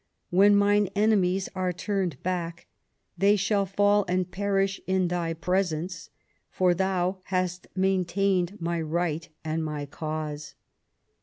[0.31, 2.65] When mine enemies are turned back
[3.19, 6.09] They shall fall and perish in Thy presence.
[6.49, 10.55] For Thou hast maintained my right and my cause."